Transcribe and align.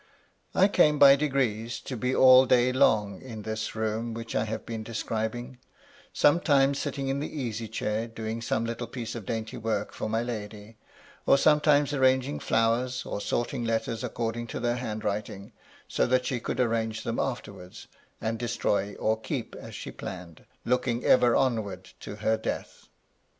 I 0.55 0.67
came 0.67 0.97
by 0.97 1.15
degrees 1.15 1.79
to 1.81 1.95
be 1.95 2.15
all 2.15 2.47
day 2.47 2.73
long 2.73 3.21
in 3.21 3.43
this 3.43 3.75
room 3.75 4.15
which 4.15 4.35
I 4.35 4.45
have 4.45 4.65
been 4.65 4.81
describing; 4.81 5.59
sometimes 6.11 6.79
sitting 6.79 7.07
in 7.09 7.19
the 7.19 7.31
easy 7.31 7.67
chair, 7.67 8.07
doing 8.07 8.41
some 8.41 8.65
little 8.65 8.87
piece 8.87 9.13
of 9.13 9.27
dainty 9.27 9.57
work 9.57 9.93
for 9.93 10.09
my 10.09 10.23
lady, 10.23 10.75
or 11.27 11.37
sometimes 11.37 11.93
arranging 11.93 12.39
flowers, 12.39 13.05
or 13.05 13.21
sorting 13.21 13.63
letters 13.63 14.03
according 14.03 14.47
to 14.47 14.59
their 14.59 14.77
handwriting, 14.77 15.51
so 15.87 16.07
that 16.07 16.25
she 16.25 16.39
could 16.39 16.59
arrange 16.59 17.03
them 17.03 17.19
afterwards, 17.19 17.85
and 18.19 18.39
destroy 18.39 18.95
or 18.95 19.19
keep, 19.21 19.53
as 19.53 19.75
she 19.75 19.91
planned, 19.91 20.45
looking 20.65 21.05
ever 21.05 21.35
onward 21.35 21.91
to 21.99 22.15
her 22.15 22.37
death. 22.37 22.87